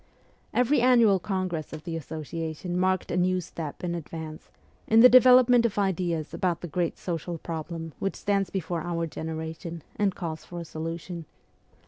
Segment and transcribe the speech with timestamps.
[0.51, 4.49] Every annual congress of the Association marked a new step in advance,
[4.87, 9.83] in the development of ideas about the great social problem which stands before our generation
[9.97, 11.25] and calls for a solution.